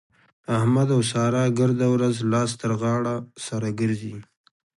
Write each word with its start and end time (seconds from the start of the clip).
احمد 0.57 0.89
او 0.95 1.01
سارا 1.11 1.43
ګرده 1.59 1.87
ورځ 1.93 2.15
لاس 2.31 2.51
تر 2.61 2.71
غاړه 2.81 3.15
سره 3.47 3.67
ګرځي. 3.79 4.15